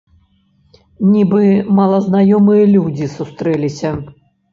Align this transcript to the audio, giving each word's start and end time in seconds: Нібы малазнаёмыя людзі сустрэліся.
Нібы 1.15 1.43
малазнаёмыя 1.79 2.63
людзі 2.77 3.11
сустрэліся. 3.17 3.93